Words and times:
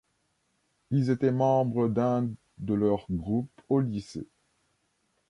Ils 0.89 1.11
étaient 1.11 1.31
membres 1.31 1.87
d'un 1.87 2.27
de 2.57 2.73
leurs 2.73 3.05
groupes 3.11 3.61
au 3.69 3.81
lycée. 3.81 4.25